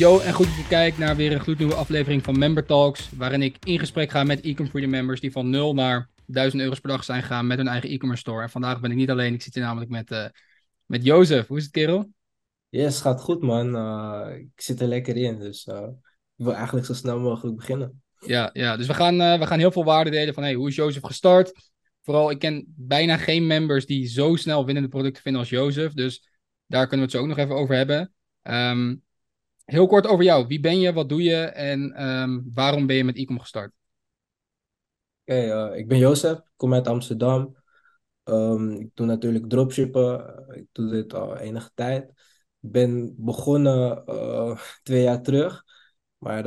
[0.00, 3.42] Yo, en goed dat je kijkt naar weer een gloednieuwe aflevering van Member Talks, waarin
[3.42, 6.90] ik in gesprek ga met e-commerce freedom members die van 0 naar 1000 euro's per
[6.90, 8.42] dag zijn gegaan met hun eigen e-commerce store.
[8.42, 10.24] En vandaag ben ik niet alleen, ik zit hier namelijk met, uh,
[10.86, 11.46] met Jozef.
[11.46, 12.10] Hoe is het, kerel?
[12.68, 13.76] Yes, gaat goed, man.
[13.76, 15.76] Uh, ik zit er lekker in, dus uh,
[16.36, 18.02] ik wil eigenlijk zo snel mogelijk beginnen.
[18.18, 20.74] Ja, ja dus we gaan, we gaan heel veel waarde delen van hey, hoe is
[20.74, 21.69] Jozef gestart?
[22.10, 26.28] Vooral, ik ken bijna geen members die zo snel winnende producten vinden als Jozef, dus
[26.66, 28.12] daar kunnen we het zo ook nog even over hebben.
[28.42, 29.02] Um,
[29.64, 30.46] Heel kort over jou.
[30.46, 33.72] Wie ben je, wat doe je en um, waarom ben je met Ecom gestart?
[35.24, 37.56] Uh, ik ben Jozef, ik kom uit Amsterdam.
[38.24, 40.44] Um, ik doe natuurlijk dropshippen.
[40.50, 42.08] Ik doe dit al enige tijd.
[42.60, 45.64] Ik ben begonnen uh, twee jaar terug,
[46.18, 46.44] maar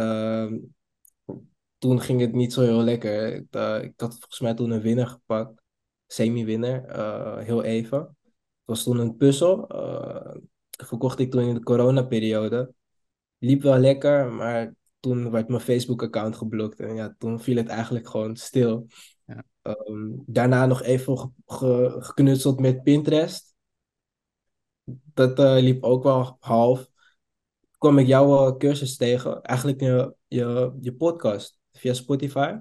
[1.83, 3.33] toen ging het niet zo heel lekker.
[3.33, 5.61] Ik, uh, ik had volgens mij toen een winnaar gepakt,
[6.07, 7.99] semi-winnaar, heel even.
[7.99, 9.67] Het was toen een puzzel.
[10.69, 12.73] verkocht ik toen in de coronaperiode
[13.37, 16.79] liep wel lekker, maar toen werd mijn Facebook-account geblokt.
[16.79, 18.87] En ja, toen viel het eigenlijk gewoon stil.
[19.25, 19.43] Ja.
[19.61, 23.55] Um, daarna nog even ge ge geknutseld met Pinterest.
[25.13, 26.89] Dat uh, liep ook wel half.
[27.77, 29.41] kwam ik jouw uh, cursus tegen.
[29.41, 32.55] Eigenlijk je, je, je podcast via Spotify.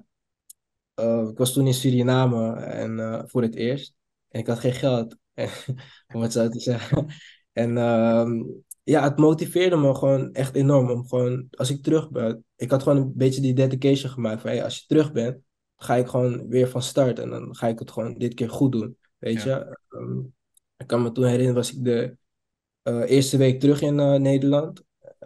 [0.99, 3.95] Uh, ik was toen in Suriname en, voor het eerst.
[4.27, 5.17] En ik had geen geld,
[6.13, 7.07] om het zo te zeggen.
[7.51, 8.43] En ehm,
[8.83, 12.83] ja, het motiveerde me gewoon echt enorm om gewoon, als ik terug ben, ik had
[12.83, 15.37] gewoon een beetje die dedication gemaakt van, hey, als je terug bent,
[15.77, 18.71] ga ik gewoon weer van start en dan ga ik het gewoon dit keer goed
[18.71, 19.77] doen, weet je.
[19.89, 20.33] Um,
[20.77, 22.17] ik kan me toen herinneren, was ik de
[22.83, 24.83] uh, eerste week terug in uh, Nederland.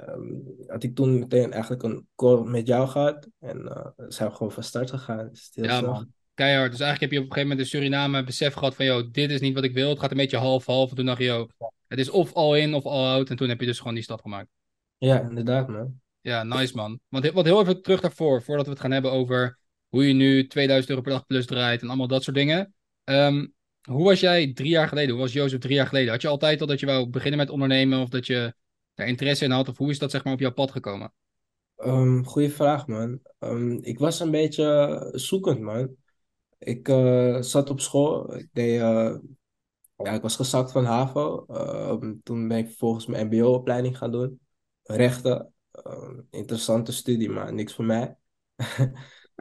[0.09, 4.35] Um, had ik toen meteen eigenlijk een call met jou gehad en uh, zijn we
[4.35, 5.29] gewoon van start gegaan.
[5.29, 6.11] Dus ja, man.
[6.33, 6.71] Keihard.
[6.71, 9.31] Dus eigenlijk heb je op een gegeven moment in Suriname besef gehad van, joh, dit
[9.31, 9.89] is niet wat ik wil.
[9.89, 10.89] Het gaat een beetje half-half.
[10.89, 11.49] En toen dacht je, joh,
[11.87, 13.29] het is of all in of all out.
[13.29, 14.47] En toen heb je dus gewoon die stap gemaakt.
[14.97, 15.99] Ja, inderdaad, man.
[16.21, 16.99] Ja, nice, man.
[17.09, 20.47] Want wat heel even terug daarvoor, voordat we het gaan hebben over hoe je nu
[20.47, 22.73] 2000 euro per dag plus draait en allemaal dat soort dingen.
[23.03, 25.11] Um, hoe was jij drie jaar geleden?
[25.11, 26.11] Hoe was Jozef drie jaar geleden?
[26.11, 28.53] Had je altijd al dat je wou beginnen met ondernemen of dat je
[29.05, 29.69] interesse in had?
[29.69, 31.13] Of hoe is dat zeg maar op jouw pad gekomen?
[31.77, 33.19] Um, goeie vraag, man.
[33.39, 35.95] Um, ik was een beetje zoekend, man.
[36.59, 38.35] Ik uh, zat op school.
[38.35, 39.15] Ik deed uh,
[40.03, 41.45] ja, ik was gezakt van HAVO.
[41.49, 44.39] Uh, toen ben ik vervolgens mijn MBO-opleiding gaan doen.
[44.83, 45.51] Rechten.
[46.29, 48.17] Interessante studie, maar niks voor mij.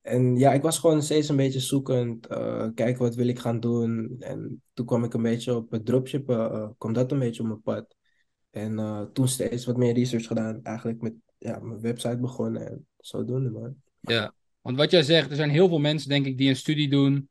[0.00, 2.30] en ja, ik was gewoon steeds een beetje zoekend.
[2.30, 4.16] Uh, kijken wat wil ik gaan doen.
[4.18, 6.74] En toen kwam ik een beetje op het dropshippen.
[6.78, 7.97] Kwam dat een beetje op mijn pad.
[8.50, 10.60] En uh, toen steeds wat meer research gedaan.
[10.62, 12.68] Eigenlijk met ja, mijn website begonnen.
[12.68, 13.74] En zodoende, man.
[14.00, 16.88] Ja, want wat jij zegt, er zijn heel veel mensen, denk ik, die een studie
[16.88, 17.28] doen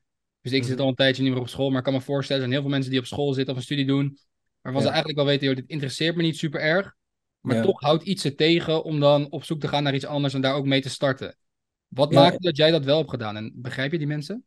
[0.47, 0.81] dus ik zit mhm.
[0.81, 2.67] al een tijdje niet meer op school, maar ik kan me voorstellen, er zijn heel
[2.67, 4.17] veel mensen die op school zitten of een studie doen,
[4.61, 6.95] waarvan ze eigenlijk wel weten, joh, dit interesseert me niet super erg,
[7.39, 10.33] maar toch houdt iets ze tegen om dan op zoek te gaan naar iets anders
[10.33, 11.37] en daar ook mee te starten.
[11.87, 12.21] Wat ja.
[12.21, 13.35] maakt dat jij dat wel hebt gedaan?
[13.35, 14.43] En begrijp je die mensen?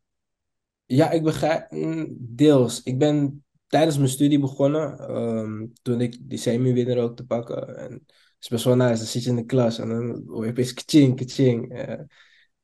[0.87, 2.83] Ja, ik begrijp mm, deels.
[2.83, 7.77] Ik ben tijdens mijn studie begonnen, um, toen ik die semi-winner ook te pakken.
[7.77, 10.45] En het is best wel nice, dan zit je in de klas en dan hoor
[10.45, 11.79] je opeens kaching, kaching.
[11.79, 12.01] Uh,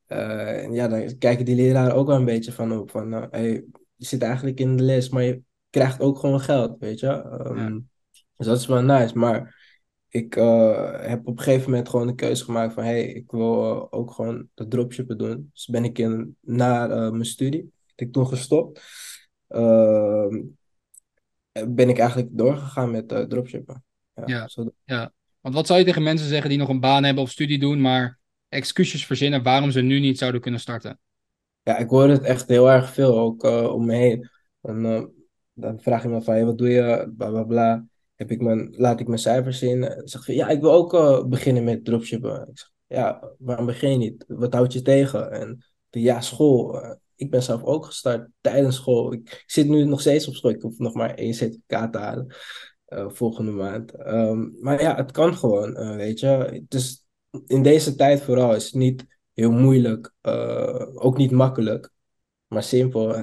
[0.09, 2.91] uh, en ja, dan kijken die leraren ook wel een beetje van op.
[2.91, 6.79] Van, uh, hey, je zit eigenlijk in de les, maar je krijgt ook gewoon geld,
[6.79, 7.09] weet je.
[7.47, 7.81] Um, ja.
[8.37, 9.19] Dus dat is wel nice.
[9.19, 9.65] Maar
[10.09, 12.85] ik uh, heb op een gegeven moment gewoon de keuze gemaakt van...
[12.85, 15.51] hey, ik wil ook gewoon dat dropshippen doen.
[15.53, 18.83] Dus ben ik in, na mijn studie, heb ik toen gestopt...
[19.49, 20.43] Ehm,
[21.69, 23.85] ben ik eigenlijk doorgegaan met dropshippen.
[24.15, 24.71] Ja, ja.
[24.85, 27.59] ja, want wat zou je tegen mensen zeggen die nog een baan hebben of studie
[27.59, 27.81] doen...
[27.81, 28.19] maar
[28.49, 30.99] excuses verzinnen waarom ze nu niet zouden kunnen starten?
[31.63, 34.29] Ja, ik hoor het echt heel erg veel, ook uh, om me heen.
[34.61, 35.05] En, uh,
[35.53, 37.87] dan vraag je me van, hey, wat doe je, bla bla bla.
[38.15, 39.85] Heb ik mijn, laat ik mijn cijfers zien?
[39.85, 42.49] En zeg je, ja, ik wil ook uh, beginnen met dropshippen.
[42.49, 44.25] Ik zeg, ja, waarom begin je niet?
[44.29, 45.33] Wat houdt je tegen?
[45.33, 46.81] En ja, school.
[47.17, 49.13] Ik ben zelf ook gestart tijdens school.
[49.13, 50.51] Ik, zit nu nog steeds op school.
[50.51, 52.35] Ik hoef nog maar één certificaat te halen
[52.89, 54.07] volgende maand.
[54.07, 56.65] Um, maar ja, het kan gewoon, weet je.
[56.69, 57.07] Is
[57.47, 61.91] in deze tijd vooral is het niet heel moeilijk, uh, ook niet makkelijk,
[62.47, 63.15] maar simpel.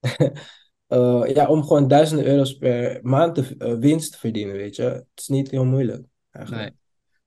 [1.34, 4.82] ja, om gewoon duizenden euro's per maand te, winst te verdienen, weet je.
[4.82, 6.06] Het is niet heel moeilijk.
[6.30, 6.72] Eigenlijk.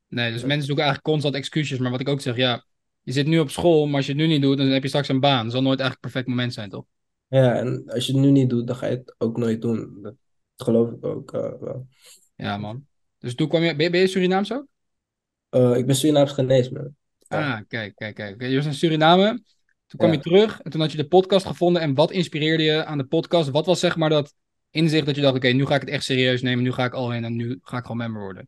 [0.07, 0.23] Nee.
[0.23, 1.77] nee, dus mensen zoeken eigenlijk constant excuses.
[1.79, 2.65] Maar wat ik ook zeg, ja,
[3.07, 4.87] je zit nu op school, maar als je het nu niet doet, dan heb je
[4.87, 5.43] straks een baan.
[5.43, 6.85] Dat zal nooit eigenlijk een perfect moment zijn, toch?
[7.27, 9.99] Ja, en als je het nu niet doet, dan ga je het ook nooit doen.
[10.01, 10.15] Dat
[10.55, 11.87] geloof ik ook wel.
[12.35, 12.85] Ja, man.
[13.17, 14.65] Dus toen kwam je, ben je, ben je Surinaams ook?
[15.51, 16.95] Uh, ik ben Surinaams geneesman.
[17.27, 18.41] Ah, kijk, kijk, kijk.
[18.41, 19.41] Je was in Suriname.
[19.85, 20.15] Toen kwam Ja.
[20.15, 21.81] je terug en toen had je de podcast gevonden.
[21.81, 23.49] En wat inspireerde je aan de podcast?
[23.49, 24.33] Wat was zeg maar dat
[24.69, 26.63] inzicht dat je dacht, oké, nu ga ik het echt serieus nemen.
[26.63, 28.47] Nu ga ik al in en nu ga ik gewoon member worden.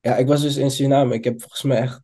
[0.00, 1.14] Ja, ik was dus in Suriname.
[1.14, 2.02] Ik heb volgens mij echt,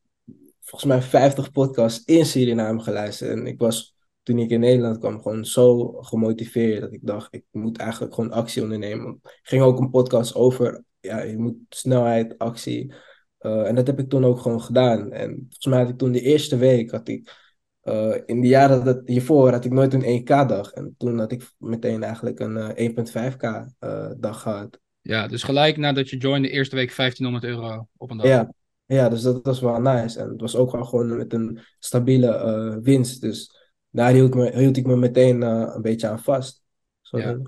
[0.61, 3.31] volgens mij 50 podcasts in Suriname geluisterd.
[3.31, 7.45] En ik was, toen ik in Nederland kwam, gewoon zo gemotiveerd dat ik dacht, ik
[7.51, 9.19] moet eigenlijk gewoon actie ondernemen.
[9.23, 12.93] Er ging ook een podcast over, ja, je moet snelheid, actie.
[13.41, 15.13] Eh, en dat heb ik toen ook gewoon gedaan.
[15.13, 17.35] En volgens mij had ik toen de eerste week, had ik,
[17.81, 20.73] eh, in de jaren dat, hiervoor had ik nooit een 1K-dag.
[20.73, 24.81] En toen had ik meteen eigenlijk een eh, 1.5K-dag gehad.
[25.01, 28.27] Ja, dus gelijk nadat je joinde, de eerste week 1500 euro op een dag.
[28.27, 28.53] Ja,
[28.97, 30.19] ja, dus dat was wel nice.
[30.21, 33.21] En het was ook wel gewoon met een stabiele eh, winst.
[33.21, 33.57] Dus
[33.91, 36.63] daar hield ik me, hield ik me meteen eh, een beetje aan vast.
[37.01, 37.29] Zo Ja.
[37.29, 37.39] Ja,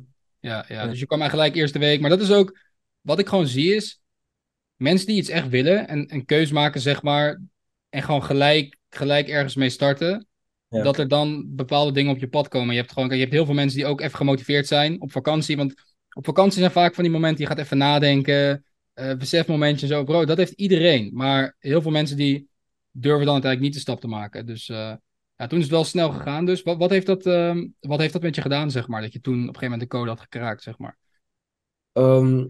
[0.41, 0.87] ja, Ja.
[0.87, 2.00] dus je kwam eigenlijk gelijk eerste week.
[2.00, 2.59] Maar dat is ook
[3.00, 4.00] wat ik gewoon zie is.
[4.77, 7.41] Mensen die iets echt willen en een keus maken, zeg maar.
[7.88, 10.27] En gewoon gelijk, gelijk ergens mee starten.
[10.69, 10.83] Ja.
[10.83, 12.75] Dat er dan bepaalde dingen op je pad komen.
[12.75, 15.56] Je hebt, gewoon, je hebt heel veel mensen die ook even gemotiveerd zijn op vakantie.
[15.56, 15.75] Want
[16.12, 18.65] op vakantie zijn vaak van die momenten, je gaat even nadenken.
[19.10, 20.04] Eh besefmomentje en zo.
[20.04, 21.10] Bro, dat heeft iedereen.
[21.12, 22.49] Maar heel veel mensen die
[22.90, 24.46] durven dan uiteindelijk niet de stap te maken.
[24.46, 24.94] Dus eh,
[25.37, 26.44] ja, toen is het wel snel gegaan.
[26.44, 29.00] Dus wat, wat, heeft dat, ehm, wat heeft dat met je gedaan, zeg maar?
[29.00, 30.99] Dat je toen op een gegeven moment de code had gekraakt, zeg maar.
[31.93, 32.46] Ehm,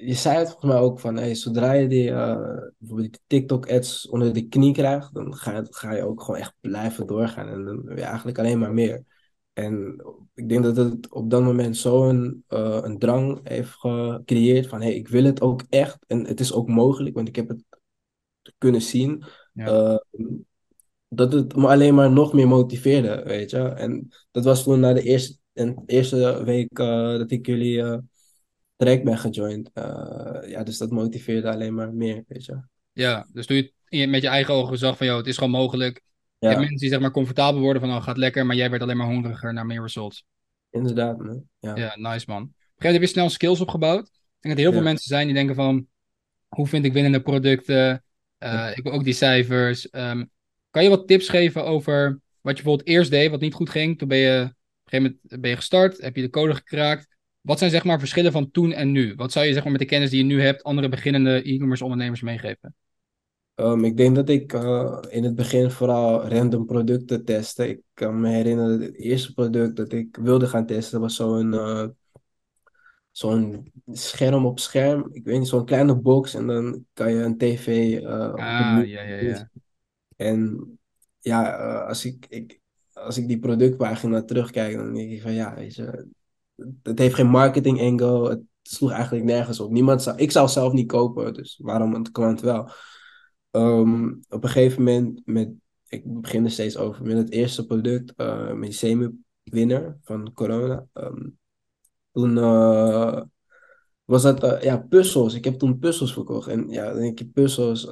[0.00, 4.08] je zei het volgens mij ook van, hey, zodra je die, eh, bijvoorbeeld die TikTok-ads
[4.08, 7.48] onder de knie krijgt, dan ga je, ga je ook gewoon echt blijven doorgaan.
[7.48, 9.04] En dan wil je eigenlijk alleen maar meer.
[9.52, 10.04] En
[10.34, 14.94] ik denk dat het op dat moment zo'n eh, een drang heeft gecreëerd van, hey,
[14.94, 15.98] ik wil het ook echt.
[16.06, 17.62] En het is ook mogelijk, want ik heb het
[18.58, 19.24] kunnen zien.
[19.52, 19.66] Ja.
[19.66, 19.96] eh,
[21.08, 23.58] dat het me alleen maar nog meer motiveerde, weet je.
[23.58, 27.98] En dat was toen na de eerste, en eerste week eh, dat ik jullie eh
[28.76, 29.70] traject ben gejoind.
[30.46, 32.60] Ja, dus dat motiveerde alleen maar meer, weet je.
[32.92, 36.02] Ja, dus toen je- met je eigen ogen zag van, joh, het is gewoon mogelijk.
[36.40, 38.46] Je Ja, hebt mensen die zeg maar comfortabel worden van, oh, gaat lekker.
[38.46, 40.24] Maar jij werd alleen maar hongeriger naar meer results.
[40.70, 41.42] inderdaad, man.
[41.58, 41.76] Ja.
[41.76, 42.42] Ja, nice man.
[42.42, 44.06] Op een gegeven moment heb je snel skills opgebouwd.
[44.06, 45.86] Ik denk dat er heel veel mensen zijn die denken van,
[46.48, 48.04] hoe vind ik winnende producten?
[48.38, 49.90] Eh, ik wil ook die cijfers.
[49.90, 50.24] Ehm,
[50.70, 53.98] kan je wat tips geven over wat je bijvoorbeeld eerst deed, wat niet goed ging?
[53.98, 54.54] Toen ben je, op een
[54.84, 57.08] gegeven moment ben je gestart, heb je de code gekraakt.
[57.40, 59.14] Wat zijn zeg maar verschillen van toen en nu?
[59.14, 61.82] Wat zou je zeg maar met de kennis die je nu hebt andere beginnende e-commerce
[61.84, 62.74] ondernemers meegeven?
[63.60, 67.68] Ehm, ik denk dat ik eh, in het begin vooral random producten testte.
[67.68, 71.54] Ik kan me herinneren dat het eerste product dat ik wilde gaan testen was zo'n
[71.54, 71.86] eh,
[73.10, 75.08] zo'n scherm op scherm.
[75.12, 79.02] Ik weet niet, zo'n kleine box en dan kan je een tv het Ah, ja,
[79.02, 79.50] ja, ja.
[80.16, 80.68] En
[81.20, 82.60] ja, als ik, ik,
[82.92, 86.06] als ik die productpagina terugkijk, dan denk ik van ja, weet je,
[86.82, 88.28] het heeft geen marketing angle.
[88.28, 89.70] Het sloeg eigenlijk nergens op.
[89.70, 92.70] Niemand zou, ik zou zelf niet kopen, dus waarom een klant wel?
[93.50, 95.50] Ehm, op een gegeven moment, met,
[95.88, 100.86] ik begin er steeds over, met het eerste product, eh met semi-winner van corona.
[100.92, 101.28] ehm,
[102.12, 103.22] toen eh,
[104.04, 105.34] was dat eh, ja, puzzels.
[105.34, 106.48] Ik heb toen puzzels verkocht.
[106.48, 107.88] En ja, dan denk je puzzels.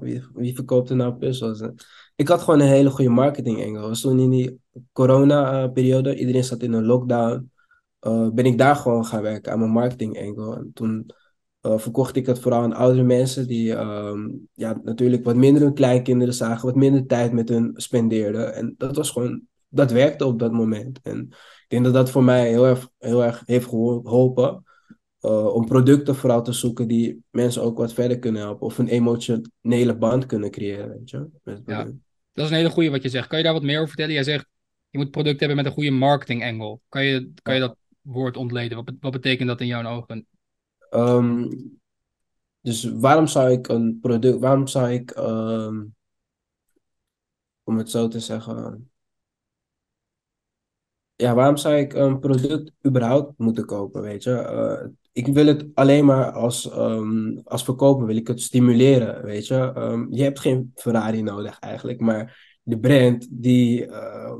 [0.00, 1.62] wie, wie verkoopt er nou puzzels?
[2.16, 3.80] Ik had gewoon een hele goede marketing angle.
[3.80, 4.60] Was toen in die
[4.92, 7.50] corona-periode, iedereen zat in een lockdown.
[8.34, 10.56] ben ik daar gewoon gaan werken aan mijn marketing angle.
[10.56, 11.10] En toen
[11.68, 15.74] eh, verkocht ik het vooral aan oudere mensen die ehm, ja, natuurlijk wat minder hun
[15.74, 18.54] kleinkinderen zagen, wat minder tijd met hun spendeerden.
[18.54, 20.98] En dat was gewoon, dat werkte op dat moment.
[21.02, 21.18] En
[21.62, 24.62] ik denk dat dat voor mij heel erg, heel erg heeft geholpen.
[25.20, 28.66] eh, om producten vooral te zoeken die mensen ook wat verder kunnen helpen.
[28.66, 31.26] Of een emotionele band kunnen creëren, weet je.
[31.42, 31.82] Met Ja.
[31.82, 31.98] product.
[32.32, 33.28] Dat is een hele goede wat je zegt.
[33.28, 34.12] Kan je daar wat meer over vertellen?
[34.14, 34.46] Jij zegt,
[34.90, 36.78] je moet producten hebben met een goede marketing angle.
[36.88, 38.76] Kan je, kan je dat woord ontleden?
[38.76, 40.26] Wat, wat betekent dat in jouw ogen?
[40.90, 41.48] Ehm,
[42.60, 45.84] dus waarom zou ik een product, waarom zou ik, ehm,
[47.64, 48.90] om het zo te zeggen,
[51.16, 54.30] ja, waarom zou ik een product überhaupt moeten kopen, weet je?
[54.34, 59.46] Eh, ik wil het alleen maar als, ehm, als verkoper, wil ik het stimuleren, weet
[59.46, 60.06] je?
[60.10, 64.34] Je hebt geen Ferrari nodig eigenlijk, maar de brand die, eh,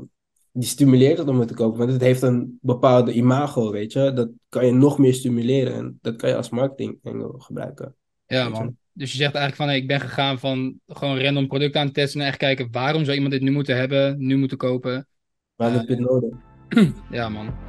[0.51, 4.13] die stimuleert het om het te kopen, want het heeft een bepaalde imago, weet je?
[4.13, 6.97] Dat kan je nog meer stimuleren en dat kan je als marketing
[7.37, 7.95] gebruiken.
[8.25, 8.77] Ja, man.
[8.93, 11.95] Dus je zegt eigenlijk van, hey, ik ben gegaan van gewoon random producten aan het
[11.95, 15.07] testen en echt kijken, waarom zou iemand dit nu moeten hebben, nu moeten kopen?
[15.55, 16.33] Waar Eh, heb je het nodig?
[17.11, 17.68] Ja, man.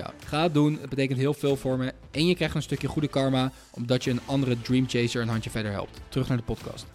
[0.25, 1.93] Ga het doen, het betekent heel veel voor me.
[2.11, 5.49] En je krijgt een stukje goede karma, omdat je een andere Dream Chaser een handje
[5.49, 6.01] verder helpt.
[6.09, 6.85] Terug naar de podcast.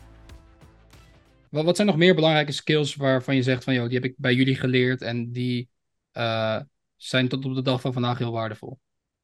[1.50, 4.34] Wat, zijn nog meer belangrijke skills waarvan je zegt van, joh, die heb ik bij
[4.34, 5.68] jullie geleerd en die
[6.12, 6.60] uh,
[6.96, 8.78] zijn tot op de dag van vandaag heel waardevol?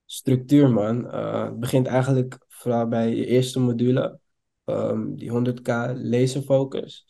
[0.05, 1.05] Structuur, man.
[1.07, 4.19] Uh, het begint eigenlijk vooral bij je eerste module,
[4.65, 7.07] um, die 100k laserfocus.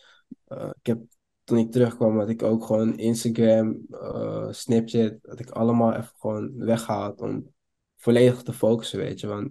[0.49, 1.01] Uh, ik heb
[1.45, 6.57] toen ik terugkwam, had ik ook gewoon Instagram, uh, Snapchat, dat ik allemaal even gewoon
[6.57, 7.53] weggehaald om
[7.97, 9.27] volledig te focussen, weet je.
[9.27, 9.51] Want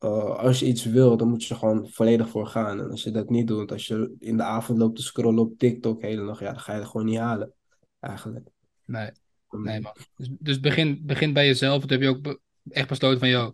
[0.00, 2.80] uh, als je iets wil, dan moet je er gewoon volledig voor gaan.
[2.80, 5.58] En als je dat niet doet, als je in de avond loopt te scrollen op
[5.58, 7.52] TikTok hele dag, ja, dan ga je het gewoon niet halen,
[8.00, 8.48] eigenlijk.
[8.84, 9.10] Nee,
[9.50, 9.92] nee man.
[10.16, 11.80] Dus, dus begin, begin bij jezelf.
[11.80, 13.50] Dat heb je ook echt besloten van, joh,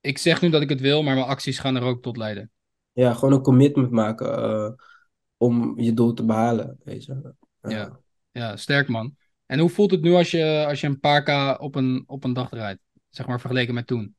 [0.00, 2.50] ik zeg nu dat ik het wil, maar mijn acties gaan er ook tot leiden.
[2.92, 4.38] Ja, gewoon een commitment maken.
[4.38, 4.70] Uh,
[5.36, 7.34] om je doel te behalen, weet je.
[7.60, 8.00] Ja.
[8.32, 9.16] ja, sterk man.
[9.46, 12.24] En hoe voelt het nu als je, als je een paar k op een, op
[12.24, 12.80] een dag rijdt?
[13.08, 14.16] Zeg maar vergeleken met toen.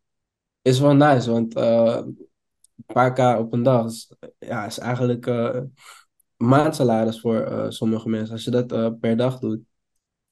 [0.61, 2.27] Is wel nice, want uh, een
[2.85, 5.61] paar k op een dag is, ja, is eigenlijk uh,
[6.35, 8.33] maandsalaris voor uh, sommige mensen.
[8.33, 9.61] Als je dat per dag doet,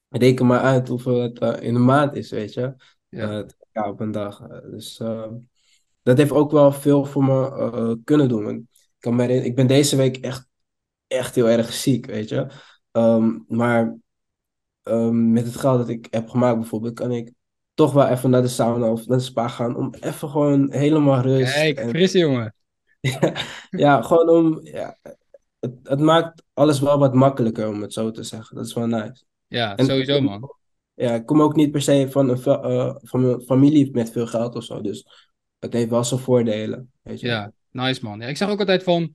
[0.08, 2.74] reken maar uit hoeveel het in een maand is, weet je.
[3.08, 3.46] Ja.
[3.72, 4.46] op een dag.
[4.70, 4.96] dus
[6.02, 8.48] dat heeft ook wel veel voor me kunnen doen.
[8.48, 8.62] Ik,
[8.98, 10.48] kan me ik ben deze week echt
[11.06, 12.46] echt heel erg ziek, weet je.
[12.92, 13.96] Um, maar
[14.82, 17.32] um, met het geld dat ik heb gemaakt bijvoorbeeld, kan ik
[17.74, 21.20] toch wel even naar de sauna of naar de spa gaan om even gewoon helemaal
[21.20, 21.52] rust.
[21.52, 21.88] Kijk, en...
[21.88, 22.54] fris jongen.
[23.70, 24.98] ja, gewoon om, ja,
[25.58, 28.56] het, het, maakt alles wel wat makkelijker om het zo te zeggen.
[28.56, 29.24] Dat is wel nice.
[29.46, 30.54] Ja, en, sowieso man.
[30.94, 34.26] Ja, ik kom ook niet per se van een, uh, van een familie met veel
[34.26, 36.92] geld of zo, dus het heeft wel zijn voordelen.
[37.02, 37.26] Weet je.
[37.26, 38.20] Ja, nice man.
[38.20, 39.14] Ja, ik zeg ook altijd van,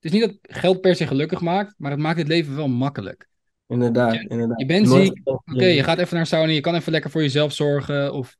[0.00, 2.68] het is niet dat geld per se gelukkig maakt, maar het maakt het leven wel
[2.68, 3.28] makkelijk.
[3.66, 4.60] Inderdaad, je, inderdaad.
[4.60, 7.52] Je bent ziek, oké, je gaat even naar sauna, je kan even lekker voor jezelf
[7.52, 8.36] zorgen, of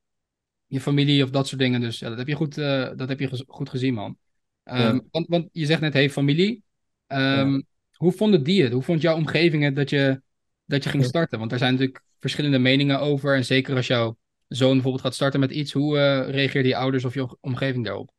[0.67, 1.81] je familie of dat soort dingen.
[1.81, 4.17] Dus ja, dat heb je goed, uh, dat heb je goed gezien, man.
[4.65, 6.63] Um, want, want je zegt net, hey, familie.
[7.07, 7.63] Um, ja.
[7.93, 8.73] Hoe vonden die het?
[8.73, 10.23] Hoe vond jouw omgeving het dat je,
[10.65, 11.39] dat je ging starten?
[11.39, 13.37] Want er zijn natuurlijk verschillende meningen over.
[13.37, 14.17] En zeker als jouw
[14.49, 18.11] zoon bijvoorbeeld gaat starten met iets, hoe uh, reageerden je ouders of je omgeving daarop?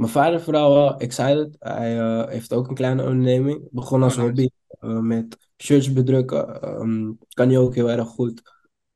[0.00, 1.56] Mijn vader vooral wel excited.
[1.58, 3.68] Hij uh, heeft ook een kleine onderneming.
[3.70, 4.48] Begon als oh, hobby
[4.80, 6.68] uh, met shirts bedrukken.
[6.80, 8.42] Um, kan hij ook heel erg goed.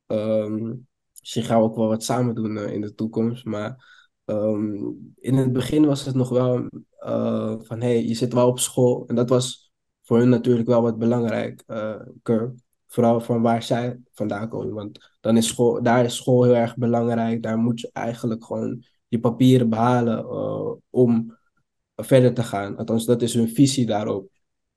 [0.07, 0.87] Um,
[1.19, 3.45] misschien gaan ook wel wat samen doen uh, in de toekomst.
[3.45, 3.85] Maar
[4.25, 6.67] um, in het begin was het nog wel
[7.63, 7.81] van...
[7.81, 9.03] hey, je zit wel op school.
[9.07, 9.71] En dat was
[10.03, 11.63] voor hun natuurlijk wel wat belangrijk.
[12.87, 14.73] Vooral van waar zij vandaan komen.
[14.73, 17.43] Want dan is school, daar is school heel erg belangrijk.
[17.43, 21.37] Daar moet je eigenlijk gewoon je papieren behalen uh, om
[21.95, 22.77] verder te gaan.
[22.77, 24.29] Althans, dat is hun visie daarop.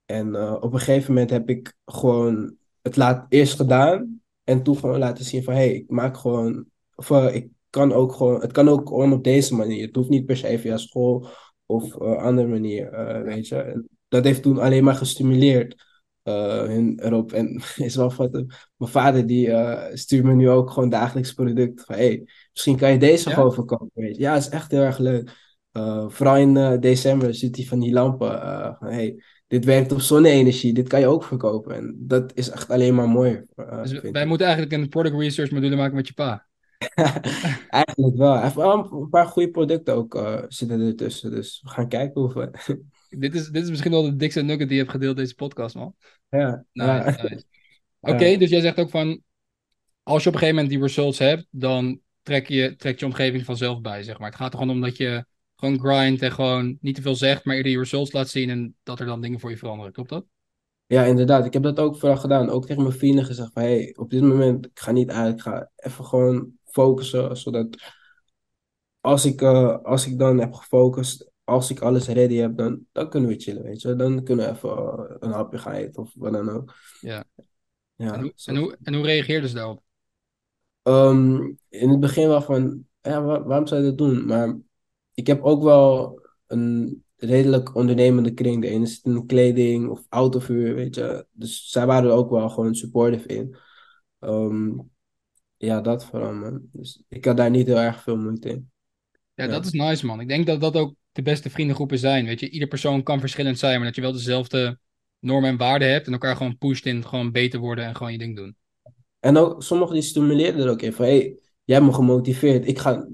[0.05, 4.77] En uh, op een gegeven moment heb ik gewoon het laat, eerst gedaan en toen
[4.77, 8.53] gewoon laten zien van hé, hey, ik maak gewoon, of ik kan ook gewoon, het
[8.53, 9.87] kan ook gewoon op deze manier.
[9.87, 11.27] Het hoeft niet per se via school
[11.67, 12.91] of andere manier,
[13.25, 13.57] weet je.
[13.57, 15.88] En dat heeft toen alleen maar gestimuleerd
[16.29, 17.33] uh, hun erop.
[17.33, 18.33] En is wel wat.
[18.33, 21.85] Mijn vader die uh, stuurt me nu ook gewoon dagelijks product.
[21.85, 23.35] Van hey, misschien kan je deze ja?
[23.35, 23.91] gewoon verkopen.
[23.95, 24.23] Weet je.
[24.23, 25.47] Ja, is echt heel erg leuk.
[25.73, 28.29] Uh, vooral in december ziet hij van die lampen.
[28.79, 30.73] van hey, dit werkt op zonne-energie.
[30.73, 31.75] Dit kan je ook verkopen.
[31.75, 33.43] En dat is echt alleen maar mooi.
[33.83, 36.47] dus wij moeten eigenlijk een product research module maken met je pa.
[37.69, 38.33] eigenlijk wel.
[38.33, 41.31] Hij heeft wel een paar goede producten ook zitten ertussen.
[41.31, 42.51] Dus we gaan kijken hoe we
[43.09, 45.75] dit, is, dit is misschien wel de dikste nugget die je hebt gedeeld deze podcast,
[45.75, 45.95] man.
[46.29, 46.65] Ja.
[46.73, 47.45] Nice,
[48.01, 49.23] Oké, dus jij zegt ook van...
[50.03, 53.45] Als je op een gegeven moment die results hebt, dan trek je, trekt je omgeving
[53.45, 54.29] vanzelf bij, zeg maar.
[54.29, 55.25] Het gaat er gewoon om dat je
[55.57, 58.77] gewoon grind en gewoon niet te veel zegt, maar eerder je results laat zien en
[58.83, 59.93] dat er dan dingen voor je veranderen.
[59.93, 60.25] Klopt dat?
[60.87, 61.45] Ja, inderdaad.
[61.45, 62.51] Ik heb dat ook vooral gedaan.
[62.51, 65.35] Ook tegen mijn vrienden gezegd van, hey, op dit moment, ik ga niet uit.
[65.35, 67.77] Ik ga even gewoon focussen, zodat
[69.01, 73.11] als ik, uh, als ik dan heb gefocust als ik alles ready heb, dan, dan
[73.11, 73.97] kunnen we chillen, weet je.
[73.97, 76.75] Dan kunnen we even uh, een hapje gaan eten of wat dan ook.
[77.01, 77.25] Ja.
[77.95, 79.83] ja en, hoe, en, hoe, en hoe reageerden ze daarop?
[80.83, 84.27] Um, in het begin wel van, ja, waarom zou je dat doen?
[84.27, 84.59] Maar
[85.15, 88.63] ik heb ook wel een redelijk ondernemende kring.
[88.63, 91.27] De ene zit in kleding of autovuur, weet je.
[91.31, 93.57] Dus zij waren er ook wel gewoon supportive in.
[94.21, 94.91] Um,
[95.57, 96.61] Ja, dat vooral, man.
[96.73, 98.71] Dus ik had daar niet heel erg veel moeite in.
[99.35, 100.21] Ja, dat is nice, man.
[100.21, 102.27] Ik denk dat dat ook de beste vriendengroepen zijn.
[102.27, 104.79] Weet je, ieder persoon kan verschillend zijn, maar dat je wel dezelfde
[105.19, 108.19] normen en waarden hebt en elkaar gewoon pusht in gewoon beter worden en gewoon je
[108.19, 108.57] ding doen.
[109.21, 112.69] En ook, sommigen die stimuleren er ook in van, hey, jij hebt me gemotiveerd.
[112.69, 113.09] Ik ga,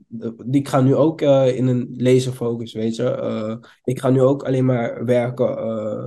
[0.51, 3.11] ik ga nu ook eh, in een laserfocus, weet je.
[3.11, 6.07] Eh, ik ga nu ook alleen maar werken, eh,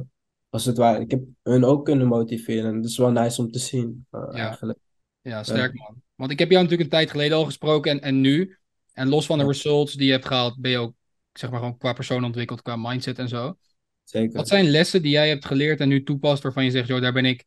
[0.49, 0.99] als het ware.
[0.99, 2.69] Ik heb hun ook kunnen motiveren.
[2.69, 4.79] En dat is wel nice om te zien, Ja, eigenlijk.
[5.21, 6.01] ja, sterk, man.
[6.15, 8.57] Want ik heb jou natuurlijk een tijd geleden al gesproken en, en nu.
[8.93, 10.93] En los van de results die je hebt gehaald, ben je ook,
[11.39, 13.45] zeg maar, gewoon qua persoon ontwikkeld, qua mindset en zo.
[13.45, 13.57] Wat
[14.03, 14.47] zeker.
[14.47, 17.25] zijn lessen die jij hebt geleerd en nu toepast, waarvan je zegt, joh, daar ben
[17.25, 17.45] ik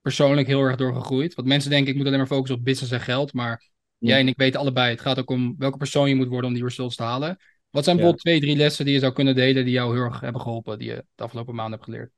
[0.00, 1.34] persoonlijk heel erg door gegroeid?
[1.34, 4.28] Want mensen denken, ik moet alleen maar focussen op business en geld, maar jij en
[4.28, 6.96] ik weten allebei, het gaat ook om welke persoon je moet worden om die results
[6.96, 7.38] te halen.
[7.70, 8.02] Wat zijn Ja.
[8.02, 10.78] bijvoorbeeld twee, drie lessen die je zou kunnen delen die jou heel erg hebben geholpen,
[10.78, 12.10] die je de afgelopen maanden hebt geleerd?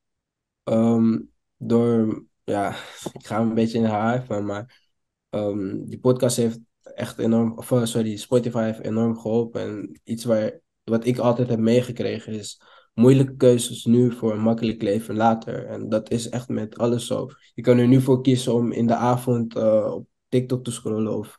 [0.65, 1.19] Ehm,
[1.57, 2.77] door, ja,
[3.19, 4.91] ik ga een beetje in van, maar
[5.31, 6.59] ehm, die podcast heeft
[6.95, 9.61] echt enorm, of eh, sorry, Spotify heeft enorm geholpen.
[9.61, 12.61] En iets waar, wat ik altijd heb meegekregen is
[12.95, 15.67] moeilijke keuzes nu voor een makkelijk leven later.
[15.67, 17.29] En dat is echt met alles zo.
[17.55, 21.17] Je kan er nu voor kiezen om in de avond eh, op TikTok te scrollen
[21.17, 21.37] of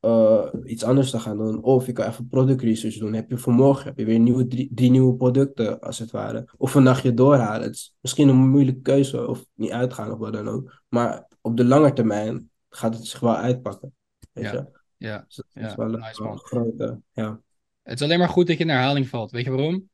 [0.00, 1.62] eh, iets anders te gaan doen.
[1.62, 3.12] Of je kan even product research doen.
[3.12, 6.48] Heb je voor morgen heb je weer nieuwe, drie, drie nieuwe producten, als het ware.
[6.56, 7.62] Of een nachtje doorhalen.
[7.62, 10.82] Het is misschien een moeilijke keuze of niet uitgaan of wat dan ook.
[10.88, 13.94] Maar op de lange termijn gaat het zich wel uitpakken.
[14.32, 14.66] Weet Ja, je?
[14.96, 16.38] ja, Dus dat is ja, wel een, nice man.
[16.38, 17.40] grote, ja.
[17.88, 19.30] Het is alleen maar goed dat je in herhaling valt.
[19.30, 19.88] Weet je waarom?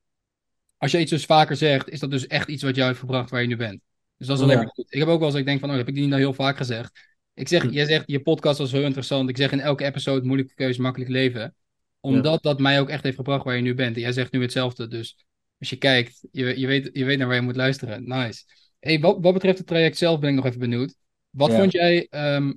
[0.76, 3.30] als je iets dus vaker zegt, is dat dus echt iets wat jou heeft gebracht
[3.30, 3.80] waar je nu bent.
[4.16, 4.92] Dus dat is alleen maar goed.
[4.92, 6.32] Ik heb ook wel eens, ik denk van, oh, heb ik die niet nou heel
[6.34, 6.92] vaak gezegd?
[7.34, 7.68] Ik zeg, Hm.
[7.70, 9.28] jij zegt, je podcast was heel interessant.
[9.28, 11.40] Ik zeg in elke episode, moeilijke keuze, makkelijk leven.
[11.40, 11.52] Ja.
[12.00, 13.94] Omdat dat mij ook echt heeft gebracht waar je nu bent.
[13.96, 14.88] En jij zegt nu hetzelfde.
[14.88, 15.24] Dus
[15.58, 18.08] als je kijkt, je, je, weet, je weet naar waar je moet luisteren.
[18.08, 18.42] Nice.
[18.80, 20.94] Hey, wat, wat betreft het traject zelf ben ik nog even benieuwd.
[21.30, 21.56] Wat Ja.
[21.58, 22.06] vond jij,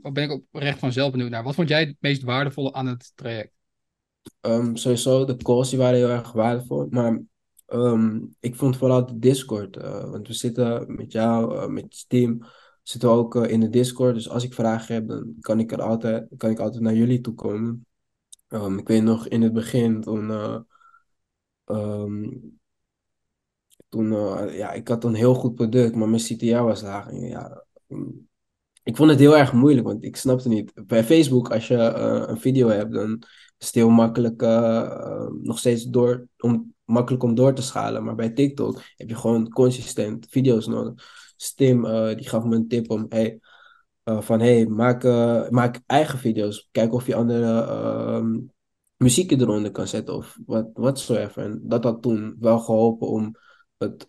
[0.01, 2.87] of ben ik oprecht van zelf benieuwd naar, wat vond jij het meest waardevolle aan
[2.87, 3.56] het traject?
[4.41, 6.87] Ehm, sowieso, de calls die waren heel erg waardevol.
[6.89, 7.21] Maar
[7.65, 9.77] ehm, ik vond vooral de Discord.
[9.77, 12.39] eh, want we zitten met jou, eh, met Steam,
[12.83, 14.13] zitten we ook eh, in de Discord.
[14.13, 17.21] Dus als ik vragen heb, dan kan ik er altijd, kan ik altijd naar jullie
[17.21, 17.85] toe komen.
[18.47, 20.31] Ehm, ik weet nog in het begin, toen,
[23.89, 24.09] toen
[24.51, 27.07] ja, ik had een heel goed product, maar mijn CTR was laag.
[27.07, 28.27] En ja, mm,
[28.83, 30.71] ik vond het heel erg moeilijk, want ik snapte niet.
[30.85, 31.75] Bij Facebook, als je
[32.27, 33.23] een video hebt, dan
[33.57, 38.03] is het heel makkelijk, eh, nog steeds door, om, makkelijk om door te schalen.
[38.03, 40.93] Maar bij TikTok heb je gewoon consistent video's nodig.
[41.37, 43.39] Dus Tim, eh, die gaf me een tip om, hey,
[44.03, 45.03] eh, van hey, maak,
[45.51, 46.67] maak eigen video's.
[46.71, 48.39] Kijk of je andere ehm,
[48.97, 51.43] muzieken eronder kan zetten of wat whatsoever.
[51.43, 53.35] En dat had toen wel geholpen om,
[53.77, 54.05] het,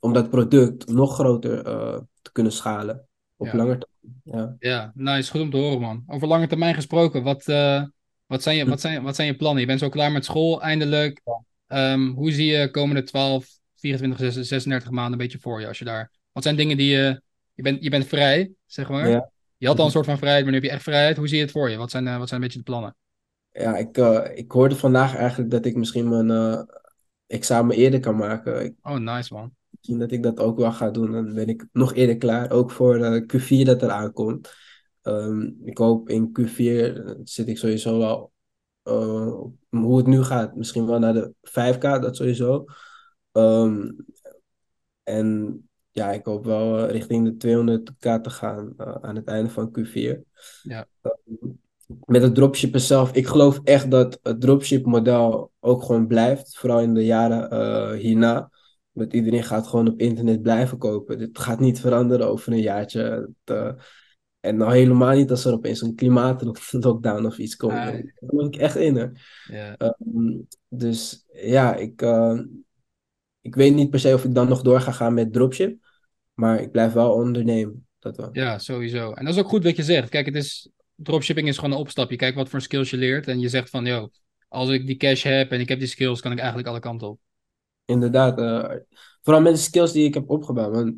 [0.00, 1.62] om dat product nog groter
[2.22, 3.56] te kunnen schalen op Ja.
[3.56, 4.20] lange termijn.
[4.24, 4.56] Ja.
[4.58, 5.30] Ja, nice.
[5.30, 6.04] Goed om te horen, man.
[6.06, 7.44] Over lange termijn gesproken, wat,
[8.28, 9.60] wat, zijn je, wat, zijn, wat zijn je plannen?
[9.60, 11.20] Je bent zo klaar met school, eindelijk.
[11.66, 15.66] Ehm, hoe zie je komende 12, 24, 36, 36 maanden een beetje voor je?
[15.66, 16.10] Als je daar...
[16.32, 17.22] Wat zijn dingen die je...
[17.54, 19.08] Je bent, je bent vrij, zeg maar.
[19.08, 19.30] Ja.
[19.56, 21.16] Je had al een soort van vrijheid, maar nu heb je echt vrijheid.
[21.16, 21.76] Hoe zie je het voor je?
[21.76, 22.96] Wat zijn, eh, wat zijn een beetje de plannen?
[23.52, 26.62] Ja, ik, eh, ik hoorde vandaag eigenlijk dat ik misschien mijn eh,
[27.26, 28.64] examen eerder kan maken.
[28.64, 29.54] Ik, Oh, nice, man.
[29.70, 31.12] misschien dat ik dat ook wel ga doen.
[31.12, 32.50] Dan ben ik nog eerder klaar.
[32.50, 34.54] Ook voor eh, Q4 dat er aankomt.
[35.08, 38.32] Ehm, ik hoop in Q4 eh, zit ik sowieso wel
[38.82, 39.32] eh,
[39.68, 40.56] hoe het nu gaat.
[40.56, 42.64] Misschien wel naar de 5K, dat sowieso.
[43.32, 43.90] Ehm,
[45.02, 49.78] en ja, ik hoop wel eh, richting de 200K te gaan aan het einde van
[49.78, 50.20] Q4.
[50.62, 50.86] Ja.
[52.04, 56.58] Met het dropshippen zelf, ik geloof echt dat het dropship model ook gewoon blijft.
[56.58, 58.50] Vooral in de jaren hierna.
[58.92, 61.18] Dat iedereen gaat gewoon op internet blijven kopen.
[61.18, 63.32] Dit gaat niet veranderen over een jaartje.
[63.44, 63.76] Het,
[64.40, 67.72] en nou helemaal niet als er opeens een klimaatlockdown of iets komt.
[67.72, 68.96] Ah, Daar geloof ik echt in.
[68.96, 69.06] Hè.
[69.56, 69.76] Ja.
[69.76, 72.40] Ehm, dus ja, ik, eh,
[73.40, 75.86] ik weet niet per se of ik dan nog door ga gaan met dropship.
[76.34, 77.86] Maar ik blijf wel ondernemen.
[77.98, 78.28] Dat wel.
[78.32, 79.12] Ja, sowieso.
[79.12, 80.08] En dat is ook goed wat je zegt.
[80.08, 82.10] Kijk, het is, dropshipping is gewoon een opstap.
[82.10, 84.10] Je kijkt wat voor skills je leert en je zegt van, yo,
[84.48, 87.08] als ik die cash heb en ik heb die skills, kan ik eigenlijk alle kanten
[87.08, 87.20] op.
[87.84, 88.38] Inderdaad.
[88.38, 88.76] eh,
[89.22, 90.74] vooral met de skills die ik heb opgebouwd.
[90.74, 90.94] Want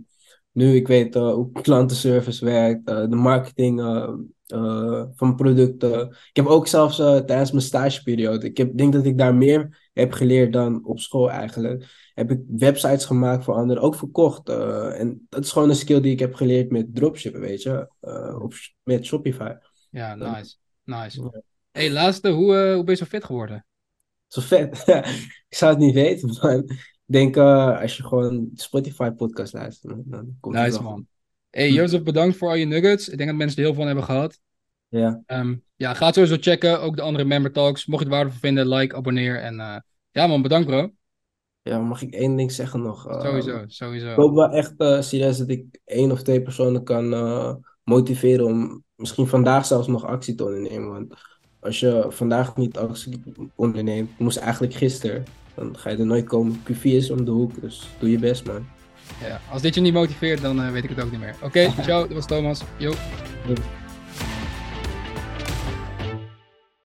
[0.52, 6.08] nu ik weet eh, hoe klantenservice werkt, eh, de marketing eh, van producten.
[6.08, 10.12] Ik heb ook zelfs tijdens mijn stageperiode, ik heb, denk dat ik daar meer heb
[10.12, 12.10] geleerd dan op school eigenlijk.
[12.14, 14.48] Heb ik websites gemaakt voor anderen, ook verkocht.
[14.48, 17.90] en dat is gewoon een skill die ik heb geleerd met dropshippen, weet je.
[18.42, 19.52] op, met Shopify.
[19.90, 20.56] Ja, nice.
[20.84, 21.22] Nice.
[21.22, 21.42] Ja.
[21.70, 23.66] hey, laatste, hoe, hoe ben je zo fit geworden?
[24.26, 24.82] Zo vet.
[25.48, 30.36] ik zou het niet weten, ik denk eh, als je gewoon Spotify podcast luistert, dan-
[30.40, 31.06] het Nice, wel man.
[31.50, 31.74] Hey, Hm.
[31.74, 33.08] Jozef, bedankt voor al je nuggets.
[33.08, 34.40] Ik denk dat mensen er heel veel van hebben gehad.
[34.88, 35.22] Ja.
[35.26, 36.80] Ehm, ja, ga het sowieso checken.
[36.80, 37.86] Ook de andere member talks.
[37.86, 39.40] Mocht je het waardevol vinden, like, abonneer.
[39.40, 39.76] En eh,
[40.10, 40.90] ja man, bedankt bro.
[41.62, 43.08] Ja, mag ik één ding zeggen nog?
[43.08, 44.10] Ehm, Sowieso, sowieso.
[44.10, 47.08] Ik hoop wel echt uh, serieus dat ik één of twee personen kan
[47.84, 50.88] motiveren om misschien vandaag zelfs nog actie te ondernemen.
[50.90, 51.14] Want
[51.60, 53.22] als je vandaag niet actie
[53.54, 56.62] onderneemt, moest eigenlijk gisteren, dan ga je er nooit komen.
[56.72, 58.66] Q4 is om de hoek, dus doe je best man.
[59.20, 61.34] Ja, als dit je niet motiveert, dan uh, weet ik het ook niet meer.
[61.42, 62.62] Oké, okay, ciao, dat was Thomas.
[62.76, 62.92] Yo.